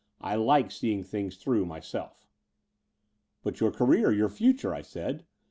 I 0.19 0.33
like 0.35 0.71
seeing 0.71 1.03
things 1.03 1.37
through 1.37 1.67
my 1.67 1.79
self." 1.79 2.27
But 3.43 3.59
your 3.59 3.69
career, 3.69 4.11
your 4.11 4.29
future?" 4.29 4.73
I 4.73 4.81
said. 4.81 5.27